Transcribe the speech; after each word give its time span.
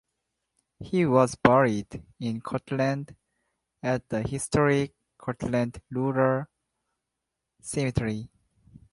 He 0.79 1.05
was 1.05 1.35
buried 1.35 2.01
in 2.19 2.41
Cortland 2.41 3.15
at 3.83 4.09
the 4.09 4.23
historic 4.23 4.95
Cortland 5.19 5.79
Rural 5.91 6.47
Cemetery. 7.61 8.27